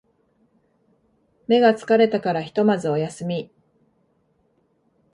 [1.45, 3.51] 目が疲れたからひとまずお休み